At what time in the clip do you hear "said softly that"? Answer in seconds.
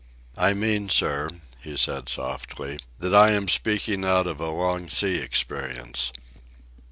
1.77-3.13